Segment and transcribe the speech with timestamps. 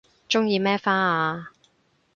[0.27, 1.51] 鍾意咩花啊